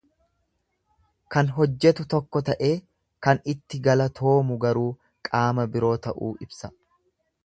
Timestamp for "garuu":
4.65-4.87